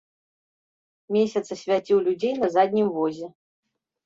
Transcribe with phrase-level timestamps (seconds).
[1.15, 3.27] Месяц асвяціў людзей на заднім возе.